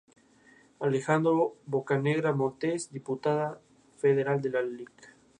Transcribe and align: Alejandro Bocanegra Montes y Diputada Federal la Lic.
Alejandro 0.79 1.57
Bocanegra 1.67 2.33
Montes 2.33 2.87
y 2.89 2.95
Diputada 2.95 3.61
Federal 3.99 4.41
la 4.51 4.63
Lic. 4.63 5.15